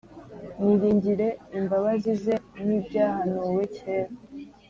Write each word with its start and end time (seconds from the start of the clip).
Niringire 0.61 1.27
imbabazi 1.57 2.11
ze, 2.23 2.35
N’ 2.65 2.67
ibyahanuwe 2.77 3.63
kera. 3.75 4.11